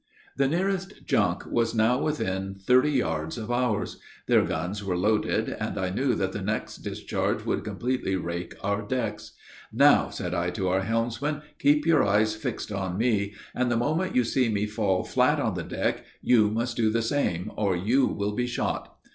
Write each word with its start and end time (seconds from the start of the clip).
The 0.35 0.47
nearest 0.47 1.05
junk 1.05 1.45
was 1.45 1.75
now 1.75 1.99
within 1.99 2.55
thirty 2.55 2.89
yards 2.89 3.37
of 3.37 3.51
ours; 3.51 3.99
their 4.25 4.41
guns 4.41 4.83
were 4.83 4.97
loaded, 4.97 5.49
and 5.49 5.77
I 5.77 5.91
knew 5.91 6.15
that 6.15 6.31
the 6.31 6.41
next 6.41 6.77
discharge 6.77 7.45
would 7.45 7.63
completely 7.63 8.15
rake 8.15 8.55
our 8.63 8.81
decks 8.81 9.33
"Now," 9.71 10.09
said 10.09 10.33
I 10.33 10.49
to 10.49 10.69
our 10.69 10.81
helmsman, 10.81 11.43
"keep 11.59 11.85
your 11.85 12.03
eyes 12.03 12.35
fixed 12.35 12.71
on 12.71 12.97
me, 12.97 13.35
and 13.53 13.69
the 13.71 13.77
moment 13.77 14.15
you 14.15 14.23
see 14.23 14.49
me 14.49 14.65
fall 14.65 15.03
flat 15.03 15.39
on 15.39 15.53
the 15.53 15.61
deck, 15.61 16.03
you 16.19 16.49
must 16.49 16.75
do 16.75 16.89
the 16.89 17.03
same, 17.03 17.51
or 17.55 17.75
you 17.75 18.07
will 18.07 18.31
be 18.33 18.47
shot." 18.47 18.97